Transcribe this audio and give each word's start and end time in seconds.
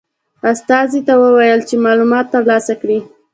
استازي 0.51 0.99
ته 1.07 1.13
وویل 1.23 1.59
چې 1.69 1.75
معلومات 1.85 2.25
ترلاسه 2.35 2.73
کړي. 2.81 2.99